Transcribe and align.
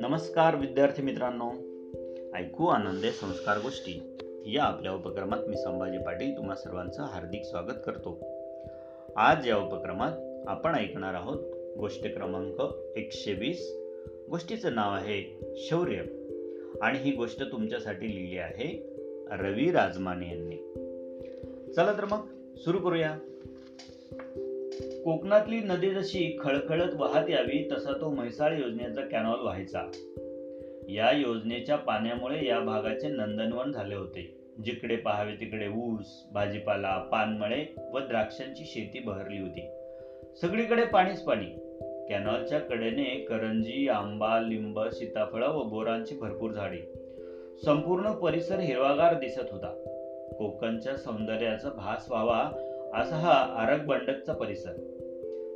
नमस्कार 0.00 0.56
विद्यार्थी 0.56 1.02
मित्रांनो. 1.02 1.50
ऐकू 2.38 2.66
आनंदे 2.66 3.10
संस्कार 3.10 3.58
गोष्टी. 3.58 4.16
या 4.46 4.64
आपल्या 4.64 4.92
उपक्रमात 4.92 5.38
मी 5.48 5.56
संभाजी 5.56 5.98
पाटील 5.98 6.36
तुम्हा 6.36 6.56
सर्वांचं 6.56 7.02
हार्दिक 7.02 7.44
स्वागत 7.44 7.80
करतो. 7.86 8.20
आज 9.16 9.48
या 9.48 9.56
उपक्रमात 9.56 10.12
आपण 10.48 10.74
ऐकणार 10.74 11.14
आहोत 11.14 11.38
गोष्ट 11.78 12.14
क्रमांक 12.14 12.62
एकशे 12.98 13.32
वीस. 13.32 13.76
गोष्टीचं 14.30 14.74
नाव 14.74 14.94
आहे 14.94 15.38
शौर्य. 15.56 16.02
आणि 16.82 16.98
ही 16.98 17.10
गोष्ट 17.10 17.42
तुमच्यासाठी 17.52 18.16
लिहिली 18.16 18.38
आहे 18.38 18.96
रवी 19.30 19.72
राजमाने 19.72 20.26
यांनी. 20.26 20.56
चला 21.72 21.92
तर 21.92 22.04
मग 22.04 22.26
सुरू 22.56 22.78
करूया. 22.78 23.18
कोकणातली 25.04 25.60
नदी 25.60 25.90
जशी 25.90 26.36
खळखळत 26.40 26.94
वाहत 26.94 27.30
यावी 27.30 27.68
तसा 27.72 27.92
तो 28.00 28.10
म्हैसाळ 28.10 28.58
योजनेचा 28.58 29.00
कॅनॉल 29.00 29.40
व्हायचा. 29.40 29.90
या 30.88 31.10
योजनेच्या 31.12 31.76
पाण्यामुळे 31.76 32.46
या 32.46 32.60
भागाचे 32.60 33.08
नंदनवन 33.08 33.72
झाले 33.72 33.94
होते. 33.94 34.36
जिकडे 34.64 34.96
पहावे 34.96 35.32
तिकडे 35.32 35.68
ऊस 35.68 36.24
भाजीपाला 36.32 36.98
पानमळे 37.12 37.74
व 37.92 37.98
द्राक्षांची 37.98 38.64
शेती 38.66 38.98
बहरली 38.98 39.40
होती. 39.40 39.70
सगळीकडे 40.40 40.84
पाणीच 40.84 41.22
पाणी. 41.22 41.46
कॅनॉलच्या 42.08 42.58
कडेने 42.58 43.26
करंजी 43.28 43.88
आंबा 43.88 44.40
लिंब 44.40 44.80
सीताफळ 44.80 45.42
व 45.42 45.62
बोरांची 45.62 46.14
भरपूर 46.14 46.50
झाडे. 46.50 46.92
संपूर्ण 47.64 48.12
परिसर 48.12 48.58
हिरवागार 48.58 49.14
दिसत 49.14 49.52
होता. 49.52 49.84
कोकणच्या 50.38 50.96
सौंदर्याचा 50.96 51.68
भास 51.68 52.06
व्हावा 52.08 52.50
असा 52.94 53.16
हा 53.16 53.32
आरग 53.32 53.86
बंडकचा 53.86 54.32
परिसर. 54.32 54.72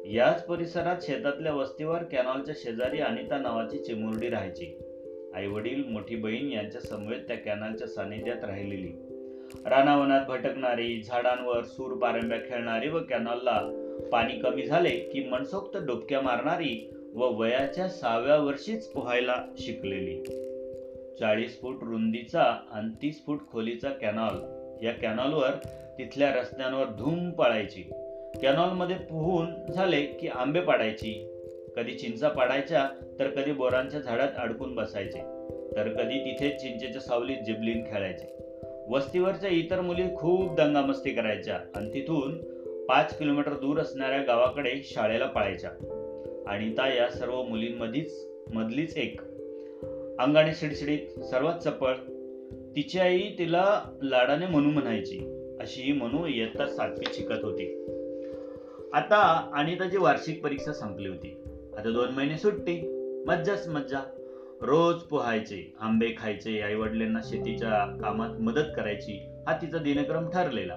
याच 0.05 0.47
परिसरात 0.47 0.97
शेतातल्या 1.02 1.55
वस्तीवर 1.55 2.02
कॅनॉलच्या 2.02 2.54
शेजारी 2.59 3.01
अनिता 3.01 3.38
नावाची 3.38 3.79
चिमुरडी 3.79 4.29
राहायची. 4.29 4.79
आई 5.35 5.46
वडील 5.46 5.85
मोठी 5.88 6.16
बहीण 6.16 6.52
यांच्या 6.52 6.80
समवेत 6.80 7.21
त्या 7.29 7.37
कॅनॉलच्या 7.37 7.88
सानिध्यात 7.88 8.45
राहिलेली. 8.45 8.93
रानावनात 9.66 10.21
भटकणारी 10.29 11.02
झाडांवर 11.02 11.65
सूर 11.65 11.96
पारंब्या 11.96 12.38
खेळणारी 12.38 12.88
व 12.88 12.99
कॅनॉलला 12.99 13.60
पाणी 14.12 14.38
कमी 14.38 14.66
झाले 14.66 14.90
की 14.90 15.24
मनसोक्त 15.24 15.77
डुबक्या 15.77 16.21
मारणारी 16.21 16.90
व 17.15 17.27
वयाच्या 17.27 17.88
सहाव्या 17.88 18.37
वर्षीच 18.37 18.87
पोहायला 18.87 19.45
शिकलेली. 19.59 20.23
चाळीस 21.21 21.60
फूट 21.60 21.79
रुंदीचा 21.82 22.43
आणि 22.73 22.88
तीस 23.02 23.27
फूट 23.27 23.38
खोलीचा 23.52 23.90
कॅनॉल 23.90 24.54
या 24.83 24.93
कॅनॉलवर 24.93 25.51
तिथल्या 25.99 26.35
रस्त्यांवर 26.35 26.85
धूम 26.85 27.30
पाळायची. 27.30 27.83
कॅनॉलमध्ये 28.43 28.97
पोहून 28.97 29.73
झाले 29.73 30.03
की 30.03 30.29
आंबे 30.29 30.61
पाडायची. 30.61 31.30
कधी 31.77 31.93
चिंचा 31.93 32.29
पाडायच्या 32.29 32.89
तर 33.19 33.29
कधी 33.29 33.52
बोरांच्या 33.52 34.01
झाडात 34.01 34.29
अडकून 34.37 34.75
बसायचे. 34.75 35.19
तर 35.77 35.89
कधी 35.89 36.19
तिथे 36.19 36.51
चिंचेच्या 36.51 37.01
सावलीत 37.01 37.37
जिबलीन 37.37 37.85
खेळायचे. 37.85 38.35
वस्तीवरच्या 38.89 39.51
इतर 39.51 39.80
मुली 39.80 40.02
खूप 40.17 40.55
दंगामस्ती 40.55 41.11
करायच्या 41.11 41.61
आणि 41.75 41.95
तिथून 41.95 42.39
पाच 42.87 43.19
किलोमीटर 43.19 43.52
दूर 43.52 43.80
असणाऱ्या 43.80 44.23
गावाकडे 44.23 44.71
शाळेला 44.85 45.27
पळायच्या. 45.27 45.71
अनिता 46.47 46.95
या 46.95 47.11
सर्व 47.11 47.43
मुलींमधीच 47.43 48.29
मधलीच 48.55 48.97
एक. 48.97 49.21
अंगाने 50.19 50.55
शिडशिडीत 50.55 51.25
सर्वात 51.25 51.59
चपळ 51.59 51.95
तिची 52.77 52.99
आई 52.99 53.21
तिला 53.39 53.83
लाडाने 54.03 54.47
म्हणू 54.47 54.71
म्हणायची. 54.71 55.19
अशी 55.61 55.83
ही 55.83 55.93
म्हणू 55.93 56.27
इयत्ता 56.27 56.67
सातवी 56.67 57.05
शिकत 57.13 57.45
होती. 57.45 57.87
आता 58.93 59.51
अनिताची 59.55 59.97
वार्षिक 59.97 60.45
परीक्षा 60.45 60.73
संपली 60.73 61.09
होती. 61.09 61.37
आता 61.79 61.91
दोन 61.91 62.09
महिने 62.11 62.39
सुट्टी. 62.39 62.91
मज्जाच 63.27 63.69
मज्जा. 63.69 64.00
रोज 64.62 64.97
पोहायचे 64.97 65.75
आंबे 65.81 66.11
खायचे 66.19 66.63
आई 66.63 66.75
वडिलांना 66.75 67.21
शेतीच्या 67.25 67.99
कामात 68.01 68.29
मदत 68.29 68.73
करायची 68.77 69.34
हा 69.49 69.59
तिचा 69.63 69.79
दिनक्रम 69.79 70.31
ठरलेला. 70.31 70.75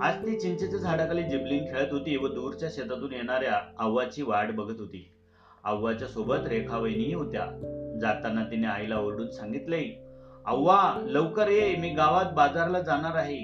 आज 0.00 0.14
ती 0.14 0.40
चिंचेच्या 0.40 0.78
झाडाखाली 0.78 1.22
जिबलीन 1.22 1.64
खेळत 1.64 1.92
होती 1.92 2.16
व 2.16 2.26
दूरच्या 2.26 2.68
शेतातून 2.72 3.12
येणाऱ्या 3.12 3.74
आव्वाची 3.78 4.22
वाट 4.22 4.50
बघत 4.50 4.80
होती. 4.80 5.10
आव्वाच्या 5.64 6.08
सोबत 6.08 6.46
रेखा 6.46 6.78
वहिनीही 6.78 7.14
होत्या. 7.14 7.46
जाताना 8.00 8.44
तिने 8.44 8.66
आईला 8.66 8.98
ओरडून 8.98 9.30
सांगितले 9.30 10.03
अव्वा 10.46 10.94
लवकर 11.06 11.48
ये 11.48 11.76
मी 11.76 11.90
गावात 11.90 12.24
बाजारला 12.34 12.80
जाणार 12.80 13.14
आहे. 13.14 13.38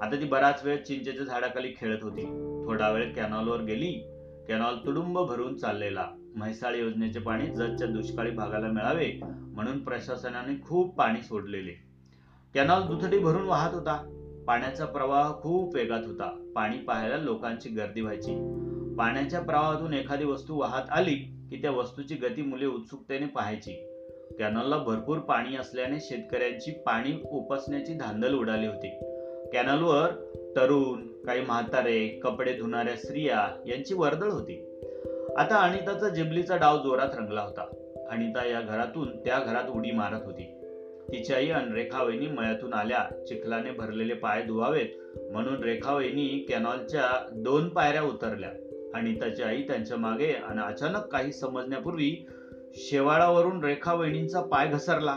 आता 0.00 0.20
ती 0.20 0.24
बराच 0.24 0.64
वेळ 0.64 0.82
चिंचेच्या 0.82 1.24
झाडाखाली 1.24 1.74
खेळत 1.76 1.98
होती. 2.02 2.24
थोडा 2.66 2.90
वेळ 2.90 3.12
कॅनॉलवर 3.12 3.60
गेली. 3.60 3.92
कॅनॉल 4.48 4.74
तुडुंब 4.86 5.18
भरून 5.18 5.56
चाललेला. 5.56 6.08
म्हैसाळ 6.36 6.74
योजनेचे 6.74 7.18
पाणी 7.18 7.46
जतच्या 7.46 7.88
दुष्काळी 7.88 8.30
भागाला 8.30 8.66
मिळावे 8.66 9.20
म्हणून 9.22 9.84
प्रशासनाने 9.84 10.62
खूप 10.62 10.98
पाणी 10.98 11.22
सोडलेले. 11.22 11.72
कॅनॉल 12.54 12.82
दुथडी 12.82 13.18
भरून 13.18 13.46
वाहत 13.46 13.74
होता. 13.74 14.16
पाण्याचा 14.46 14.84
प्रवाह 14.84 15.32
खूप 15.32 15.74
वेगात 15.74 16.06
होता. 16.06 16.52
पाणी 16.56 16.78
पाहायला 16.78 17.16
लोकांची 17.16 17.68
गर्दी 17.68 18.00
व्हायची. 18.00 18.32
पाण्याच्या 18.98 19.40
प्रवाहातून 19.40 19.94
एखादी 19.94 20.24
वस्तू 20.24 20.60
वाहत 20.60 20.90
आली 20.90 21.14
की 21.50 21.62
त्या 21.62 21.70
वस्तूची 21.70 22.14
गती 22.14 22.42
मुले 22.42 22.66
उत्सुकतेने 22.66 23.26
पाहायची. 23.26 23.89
कॅनलला 24.38 24.76
भरपूर 24.76 25.18
पाणी 25.18 25.56
असल्याने 25.56 26.00
शेतकऱ्यांची 26.00 26.70
पाणी 26.70 27.22
उपसण्याची 27.30 27.94
धांदल 27.94 28.34
उडाली 28.34 28.66
होती. 28.66 28.88
कॅनलवर 29.52 30.10
तरुण 30.56 31.06
काही 31.22 31.40
म्हातारे 31.40 32.08
कपडे 32.08 32.52
धुणाऱ्या 32.52 32.96
स्त्रिया 32.96 33.48
यांची 33.66 33.94
वर्दळ 33.94 34.28
होती. 34.28 34.78
आता 35.36 35.56
अनिताचा 35.56 36.08
जिबलीचा 36.08 36.56
डाव 36.56 36.76
जोरात 36.76 37.08
रंगला 37.18 37.40
होता. 37.40 37.66
अनिता 38.10 38.46
या 38.46 38.60
घरातून 38.60 39.18
त्या 39.18 39.38
घरात 39.38 39.70
उडी 39.70 39.90
मारत 39.90 40.20
होती. 40.24 40.56
तिची 41.12 41.34
आई 41.34 41.48
आणि 41.48 41.74
रेखावहिनी 41.74 42.26
मळ्यातून 42.26 42.74
आल्या 42.74 43.24
चिखलाने 43.26 43.70
भरलेले 43.70 44.14
पाय 44.14 44.42
धुवावेत 44.42 44.86
म्हणून 45.32 45.64
रेखावहिनी 45.64 46.46
कॅनॉलच्या 46.48 47.28
दोन 47.32 47.68
पायऱ्या 47.68 48.02
उतरल्या. 48.02 48.50
अनिताची 48.94 49.42
आई 49.42 49.62
त्यांच्या 49.62 49.96
मागे 49.96 50.32
आणि 50.32 50.60
अचानक 50.66 51.06
काही 51.06 51.32
समजण्यापूर्वी 51.32 52.26
शेवाळावरून 52.74 53.64
रेखा 53.64 53.94
वहिनींचा 53.94 54.40
पाय 54.40 54.68
घसरला. 54.68 55.16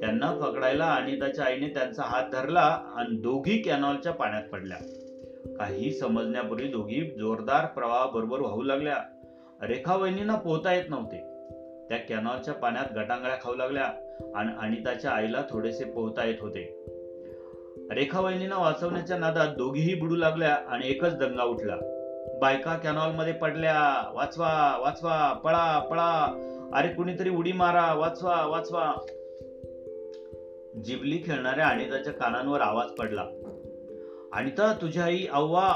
त्यांना 0.00 0.30
पकडायला 0.32 0.84
अनिताच्या 0.84 1.44
आईने 1.44 1.68
त्यांचा 1.68 2.02
हात 2.02 2.22
धरला 2.32 2.82
आणि 2.96 3.16
दोघी 3.16 3.58
कॅनॉलच्या 3.58 4.12
पाण्यात 4.12 4.42
पडल्या. 4.42 4.76
काही 5.58 5.90
समजण्यापूर्वी 5.90 6.68
दोघी 6.68 7.10
जोरदार 7.18 7.66
प्रवाहाबरोबर 7.66 8.40
वाहू 8.40 8.62
लागल्या. 8.62 8.96
रेखा 9.62 9.96
वहिनींना 9.96 10.34
पोहता 10.34 10.74
येत 10.74 10.84
नव्हते. 10.88 11.16
त्या 11.88 11.98
कॅनॉलच्या 11.98 12.54
पाण्यात 12.54 12.92
गटांगळ्या 12.96 13.36
खाऊ 13.42 13.54
लागल्या 13.54 13.84
आणि 14.34 14.48
अनिताच्या 14.60 15.10
आईला 15.10 15.42
थोडेसे 15.50 15.84
पोहता 15.84 16.24
येत 16.24 16.40
होते. 16.40 16.84
रेखा 17.90 18.20
वहिनींना 18.20 18.56
वाचवण्याच्या 18.56 19.18
नादात 19.18 19.48
दोघीही 19.48 19.94
बुडू 19.94 20.16
लागल्या 20.16 20.54
आणि 20.68 20.90
एकच 20.90 21.16
दंगा 21.16 21.42
उठला. 21.42 21.93
बायका 22.40 22.76
कॅनॉलमध्ये 22.76 23.32
पडल्या 23.32 24.10
वाचवा 24.14 24.78
वाचवा 24.80 25.32
पळा 25.44 25.78
पळा 25.78 26.40
अरे 26.74 26.88
कुणीतरी 26.88 27.30
उडी 27.30 27.52
मारा 27.52 27.94
वाचवा 27.94 28.46
वाचवा. 28.46 28.92
जिबली 30.84 31.22
खेळणाऱ्या 31.26 31.66
अनिताच्या 31.66 32.12
कानांवर 32.12 32.60
आवाज 32.60 32.88
पडला. 32.88 33.22
अनिता 34.32 34.78
तुझी 34.80 35.00
आई 35.00 35.26
अव्वा 35.32 35.72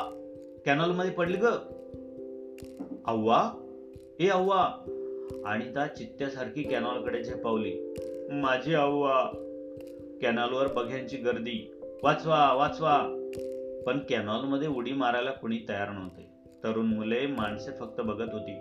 कॅनॉलमध्ये 0.66 1.10
पडली 1.10 1.36
ग. 1.36 1.44
अव्वा? 3.06 3.50
ए 4.20 4.28
अव्वा? 4.28 4.62
अनिता 5.46 5.86
चित्त्यासारखी 5.86 6.62
कॅनॉलकडे 6.62 7.24
झेपावली. 7.24 7.94
माझी 8.32 8.74
आव्वा 8.74 9.24
कॅनॉलवर 10.22 10.66
बघ्यांची 10.66 11.16
गर्दी. 11.16 11.80
वाचवा 12.02 12.52
वाचवा. 12.52 12.98
पण 13.86 13.98
कॅनॉलमध्ये 14.08 14.68
उडी 14.68 14.92
मारायला 14.92 15.30
कुणी 15.30 15.58
तयार 15.68 15.88
नव्हते. 15.88 16.27
तरुण 16.64 16.86
मुले 16.86 17.26
माणसे 17.26 17.70
फक्त 17.80 18.00
बघत 18.00 18.32
होती. 18.32 18.60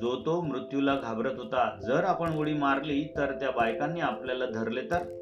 जो 0.00 0.16
तो 0.26 0.40
मृत्यूला 0.40 0.96
घाबरत 0.96 1.38
होता 1.38 1.78
जर 1.82 2.04
आपण 2.04 2.38
उडी 2.38 2.52
मारली 2.52 3.12
तर 3.16 3.32
त्या 3.40 3.50
बायकांनी 3.50 4.00
आपल्याला 4.00 4.46
धरले 4.46 4.80
तर? 4.80 5.18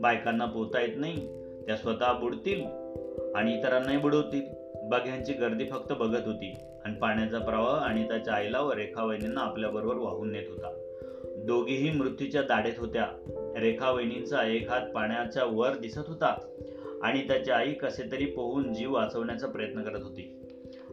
बायकांना 0.00 0.44
पोहता 0.44 0.80
येत 0.80 0.96
नाही 0.96 1.26
त्या 1.66 1.76
स्वतः 1.76 2.12
बुडतील 2.12 2.64
आणि 3.34 3.58
इतरांनाही 3.58 3.98
बुडवतील. 3.98 4.42
बघ्यांची 4.82 5.32
गर्दी 5.32 5.64
फक्त 5.64 5.92
बघत 5.92 6.26
होती 6.26 6.54
आणि 6.84 6.94
पाण्याचा 6.94 7.38
प्रवाह 7.38 7.80
आणि 7.80 8.08
त्याच्या 8.08 8.34
आईला 8.34 8.60
व 8.60 8.72
रेखा 8.72 9.04
वहिनींना 9.04 9.40
आपल्याबरोबर 9.40 9.94
वाहून 9.94 10.32
नेत 10.32 10.44
होता. 10.48 10.70
दोघीही 11.38 11.90
मृत्यूच्या 11.90 12.42
दाढेत 12.42 12.78
होत्या. 12.78 13.06
रेखा 13.56 13.90
वहिनींचा 13.90 14.46
एक 14.46 14.70
हात 14.70 14.80
पाण्याच्या 14.80 15.44
वर 15.44 15.76
दिसत 15.80 16.08
होता 16.08 16.38
आणि 17.02 17.28
त्याची 17.28 17.50
आई 17.50 17.72
कसे 17.72 18.12
तरी 18.12 18.24
पोहून 18.24 18.74
जीव 18.74 18.94
वाचवण्याचा 18.94 19.46
प्रयत्न 19.46 19.82
करत 19.82 20.02
होती. 20.02 20.45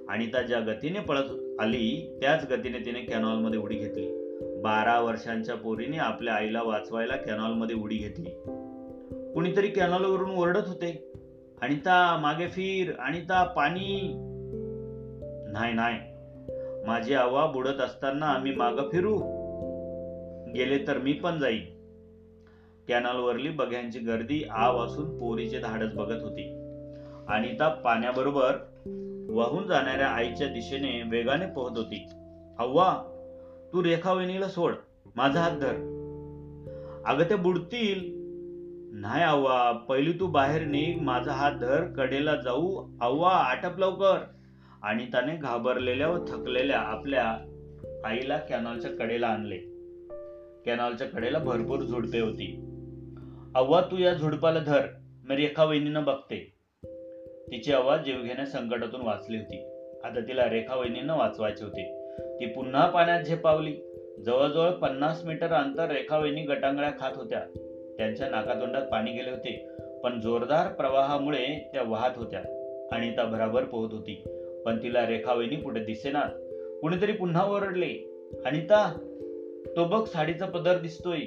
आणि 0.10 0.28
त्या 0.28 0.42
ज्या 0.42 0.60
गतीने 0.60 1.00
पळत 1.00 1.60
आली 1.60 2.18
त्याच 2.22 2.46
गतीने 2.52 2.80
तिने 2.80 3.00
कॅनॉलमध्ये 3.00 3.60
उडी 3.60 3.76
घेतली. 3.76 4.24
बारा 4.62 5.00
वर्षांच्या 5.00 5.56
पोरीने 5.56 5.98
आपल्या 5.98 6.34
आईला 6.34 6.64
वाचवायला 6.64 7.16
कॅनॉलमध्ये 7.16 7.76
उडी 7.76 7.96
घेतली. 7.96 8.30
कुणीतरी 9.34 9.68
कॅनॉलवरून 9.68 10.32
ओरडत 10.32 10.68
होते. 10.68 11.12
अनिता 11.62 12.20
मागे 12.22 12.48
फिर 12.48 12.92
अनिता 13.00 13.44
पाणी. 13.44 14.02
नाही 15.52 15.74
नाही. 15.74 16.00
माझी 16.88 17.14
आवा 17.14 17.46
बुडत 17.46 17.82
असताना 17.82 18.38
मी 18.38 18.52
माग 18.52 18.76
फिरू. 18.76 19.18
गेले 20.52 20.88
तर 20.88 20.98
मी 20.98 21.14
पण 21.14 21.40
जाईन. 21.40 21.74
कॅनॉलवरली 22.88 23.50
बघ्यांची 23.50 24.00
गर्दी 24.00 24.44
आव 24.52 24.86
असून 24.86 25.20
पोरीचे 25.20 25.60
धाडस 25.60 25.94
बघत 25.94 26.24
होती. 26.24 26.44
अनिता 27.28 27.70
पाण्याबरोबर 27.70 28.52
वाहून 29.34 29.68
जाणाऱ्या 29.68 30.08
आईच्या 30.08 30.48
दिशेने 30.48 31.10
वेगाने 31.10 31.46
पोहत 31.46 31.78
होती. 31.78 32.06
अव्वा 32.60 33.04
तू 33.74 33.84
रेखा 33.84 34.14
वहिनीला 34.14 34.48
सोड 34.48 34.74
माझा 35.16 35.42
हात 35.42 35.52
धर. 35.52 35.90
अगं 37.06 37.24
ते 37.30 37.36
बुडतील. 37.36 38.14
नाही 39.02 39.24
आव्वा 39.24 39.72
पहिली 39.72 40.12
तू 40.12 40.28
बाहेर 40.28 40.66
निघ 40.66 41.02
माझा 41.02 41.32
हात 41.32 41.52
धर 41.52 41.84
कडेला 41.84 42.36
जाऊ. 42.36 42.90
अव्वा 43.02 43.30
आटप 43.30 43.80
लवकर. 43.80 44.18
आणि 44.84 45.06
त्याने 45.06 45.36
घाबरलेल्या 45.36 46.08
व 46.10 46.26
थकलेल्या 46.28 46.80
आपल्या 46.80 47.24
आईला 48.06 48.38
कॅनॉलच्या 48.38 48.92
कडेला 48.92 49.28
आणले. 49.28 49.58
कॅनॉलच्या 50.66 51.08
कडेला 51.08 51.40
भरपूर 51.40 51.80
झुडपे 51.80 52.20
होती. 52.20 52.56
अव्वा 53.56 53.82
तू 53.82 53.98
या 53.98 54.14
झुडपाला 54.14 54.60
धर 54.60 54.82
मी 55.24 55.36
रेखा 55.36 55.64
वहिनीनं 55.64 56.04
बघते. 56.04 56.53
तिची 57.52 57.74
आवाज 57.74 58.04
जीवघेण्या 58.04 58.46
संकटातून 58.46 59.02
वाचली 59.02 59.38
होती. 59.38 59.66
आता 60.04 60.20
तिला 60.20 60.50
रेखा 60.50 60.76
वहिनीनं 60.76 61.18
वाचवायचे 61.18 61.64
होते. 61.64 62.10
ती 62.40 62.46
पुन्हा 62.46 62.90
पाण्यात 62.90 63.24
झेपावली. 63.24 63.78
जवळजवळ 64.26 64.70
पन्नास 64.70 65.26
मीटर 65.26 65.54
अंतर 65.54 65.92
रेखावहिनी 65.92 66.42
गटांगळ्या 66.42 66.92
खात 67.00 67.12
होत्या. 67.16 67.40
त्यांच्या 67.98 68.30
नाकातोंडात 68.30 68.82
पाणी 68.82 69.12
गेले 69.12 69.30
होते 69.30 69.68
पण 70.04 70.20
जोरदार 70.20 70.74
प्रवाहामुळे 70.74 71.70
त्या 71.74 71.84
वाहत 71.86 72.12
होत्या 72.16 72.40
आणि 72.92 73.16
त्या 73.16 73.26
भराभर 73.26 73.64
पोहत 73.64 73.94
होती. 73.94 74.24
पण 74.66 74.84
तिला 74.84 75.08
रेखावहिनी 75.08 75.56
कुठे 75.56 75.80
दिसेनात. 75.80 76.30
कुणीतरी 76.82 77.12
पुन्हा 77.12 77.46
ओरडले 77.46 78.10
अनिता 78.46 78.98
तो 79.76 79.86
बघ 79.86 80.06
साडीचा 80.06 80.46
पदर 80.46 80.78
दिसतोय. 80.78 81.20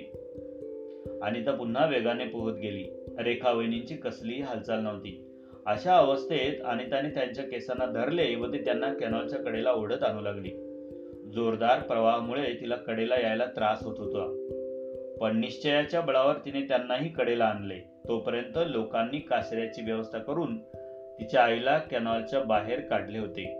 अनिता 1.23 1.53
पुन्हा 1.53 1.87
वेगाने 1.87 2.25
पोहत 2.25 2.55
गेली. 2.55 3.05
रेखावहिनींची 3.19 3.95
कसलीही 3.95 4.43
हालचाल 4.43 4.81
नव्हती. 4.81 5.26
अशा 5.67 5.97
अवस्थेत 5.97 6.63
अनिताने 6.65 7.09
त्यांच्या 7.09 7.45
केसांना 7.45 7.87
धरले 7.87 8.35
व 8.35 8.53
ते 8.53 8.59
त्यांना 8.59 8.95
कॅनॉलच्या 8.95 9.39
कडेला 9.39 9.73
ओढत 9.73 10.03
आणू 10.03 10.21
लागली. 10.21 10.49
जोरदार 11.33 11.81
प्रवाहामुळे 11.81 12.61
तिला 12.61 12.77
कडेला 12.77 13.17
यायला 13.17 13.47
त्रास 13.47 13.79
होत 13.83 13.95
होता. 13.99 14.43
पण 15.21 15.41
निश्चयाच्या 15.41 16.01
बळावर 16.01 16.35
तिने 16.35 16.61
त्यांनाही 16.61 17.09
कडेला 17.09 17.45
आणले. 17.45 17.75
तोपर्यंत 18.09 18.59
लोकांनी 18.67 19.19
कासऱ्याची 19.19 19.83
व्यवस्था 19.83 20.19
करून 20.19 20.59
तिच्या 21.21 21.43
आईला 21.43 21.79
कॅनॉलच्या 21.79 22.41
बाहेर 22.41 22.81
काढले 22.81 23.19
होते. 23.19 23.57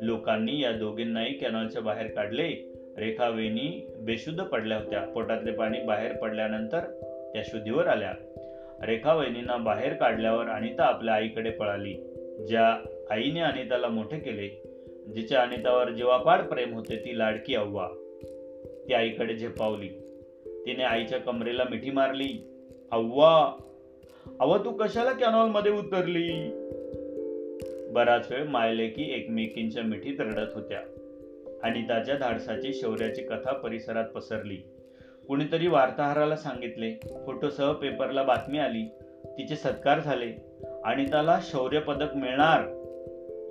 लोकांनी 0.00 0.60
या 0.60 0.72
दोघींनाही 0.72 1.38
कॅनॉलच्या 1.38 1.82
बाहेर 1.82 2.06
काढले. 2.06 2.74
रेखा 2.98 3.28
वेणी 3.28 3.90
बेशुद्ध 4.00 4.44
पडल्या 4.44 4.78
होत्या. 4.78 5.00
पोटातले 5.00 5.52
पाणी 5.52 5.80
बाहेर 5.80 6.12
पडल्यानंतर 6.12 6.80
त्या 7.32 7.42
शुद्धीवर 7.44 7.86
आल्या. 7.86 8.14
रेखा 8.82 9.14
वहिनींना 9.14 9.56
बाहेर 9.56 9.92
काढल्यावर 9.92 10.48
अनिता 10.48 10.84
आपल्या 10.84 11.14
आईकडे 11.14 11.50
पळाली. 11.50 11.94
ज्या 12.48 12.84
आईने 13.10 13.40
अनिताला 13.40 13.88
मोठे 13.88 14.18
केले 14.18 14.62
जिच्या 15.14 15.40
अनितावर 15.42 15.90
जीवापाड 15.90 16.40
प्रेम 16.40 16.74
होते 16.74 16.96
ती 16.96 17.18
लाडकी 17.18 17.54
अव्वा 17.54 17.88
ती 18.88 18.94
आईकडे 18.94 19.34
झेपावली. 19.34 19.88
तिने 20.66 20.82
आईच्या 20.82 21.18
कमरेला 21.18 21.64
मिठी 21.70 21.90
मारली. 21.90 22.48
अव्वा 22.90 23.52
अव्वा 24.40 24.58
तू 24.58 24.70
कशाला 24.70 25.12
कॅनॉलमध्ये 25.12 25.72
उतरली? 25.72 26.50
बराच 27.92 28.32
वेळ 28.32 28.44
मायलेकी 28.44 29.14
एकमेकींच्या 29.14 29.82
मिठीत 29.82 30.20
रडत 30.20 30.54
होत्या. 30.54 30.80
अनिताच्या 31.62 32.14
धाडसाची 32.14 32.72
शौर्याची 32.72 33.22
कथा 33.22 33.52
परिसरात 33.52 34.04
पसरली. 34.04 34.58
कुणीतरी 35.28 35.66
वार्ताहराला 35.66 36.36
सांगितले. 36.36 37.00
फोटोसह 37.26 37.72
पेपरला 37.72 38.22
बातमी 38.22 38.58
आली. 38.58 38.90
तिचे 39.24 39.56
सत्कार 39.56 40.00
झाले. 40.00 40.26
अनिताला 40.84 41.38
शौर्य 41.42 41.80
पदक 41.80 42.14
मिळणार 42.14 42.60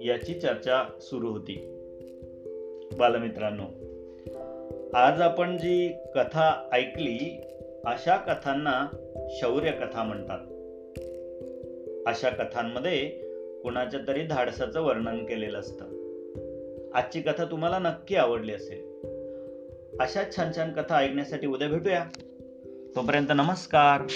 याची 0.02 0.34
चर्चा 0.34 0.84
सुरू 1.02 1.28
होती. 1.30 1.54
बालमित्रांनो 2.98 3.64
आज 4.94 5.22
आपण 5.22 5.58
जी 5.58 5.88
कथा 6.16 6.70
ऐकली 6.74 7.42
अशा 7.86 8.16
कथांना 8.16 8.88
शौर्य 9.30 9.72
कथा 9.72 10.04
म्हणतात. 10.04 10.40
अशा 12.08 12.30
कथांमध्ये 12.30 13.06
कुणाच्या 13.64 14.00
तरी 14.08 14.24
धाडसाचं 14.24 14.82
वर्णन 14.82 15.26
केलेलं 15.26 15.60
असतं. 15.60 15.86
आजची 16.94 17.22
कथा 17.22 17.46
तुम्हाला 17.46 17.80
नक्की 17.80 18.16
आवडली 18.16 18.54
असेल. 18.54 18.88
अशाच 20.02 20.36
छान 20.36 20.52
छान 20.56 20.72
कथा 20.72 21.00
ऐकण्यासाठी 21.00 21.48
उद्या 21.48 21.68
भेटूया. 21.68 22.06
तोपर्यंत 22.96 23.32
नमस्कार. 23.32 24.08